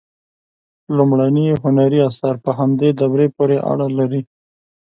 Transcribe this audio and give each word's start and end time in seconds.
لومړني 0.97 1.47
هنري 1.61 1.99
آثار 2.09 2.35
په 2.45 2.51
همدې 2.59 2.89
دورې 3.01 3.27
پورې 3.35 3.57
اړه 3.71 3.87
لري. 3.97 4.21